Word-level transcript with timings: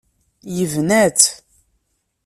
Yebna-tt. 0.55 1.27